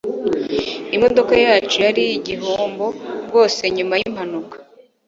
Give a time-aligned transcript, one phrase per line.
[0.95, 2.85] Imodoka yacu yari igihombo
[3.27, 4.55] rwose nyuma yimpanuka